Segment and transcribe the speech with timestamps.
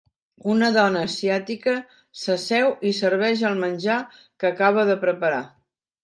[0.51, 1.73] Una dona asiàtica
[2.21, 5.43] s'asseu i serveix el menjar que acaba de preparar.